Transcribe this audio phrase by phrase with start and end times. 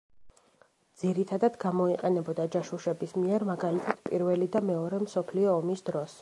[1.01, 6.19] ძირითადად გამოიყენებოდა ჯაშუშების მიერ, მაგალითად, პირველი და მეორე მსოფლიო ომის დროს.